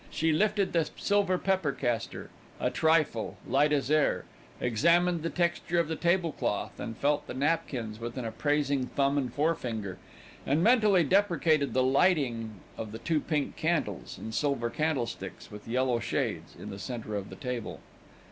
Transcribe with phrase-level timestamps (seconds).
[0.09, 4.25] She lifted the silver pepper castor, a trifle, light as air,
[4.59, 9.31] examined the texture of the tablecloth and felt the napkins with an appraising thumb and
[9.31, 9.99] forefinger,
[10.43, 15.99] and mentally deprecated the lighting of the two pink candles, in silver candlesticks with yellow
[15.99, 17.79] shades, in the centre of the table.